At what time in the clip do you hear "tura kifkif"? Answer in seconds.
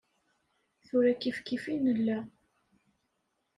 0.85-1.63